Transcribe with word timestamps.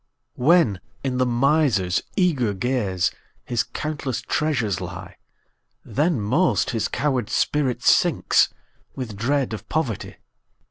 When, 0.37 0.79
in 1.03 1.19
the 1.19 1.27
miser's 1.27 2.01
eager 2.15 2.55
gaze, 2.55 3.11
His 3.45 3.61
countless 3.61 4.21
treasures 4.23 4.81
lie, 4.81 5.17
Then 5.85 6.19
most 6.19 6.71
his 6.71 6.87
coward 6.87 7.29
spirit 7.29 7.83
sinks, 7.83 8.49
With 8.95 9.15
dread 9.15 9.53
of 9.53 9.69
poverty. 9.69 10.15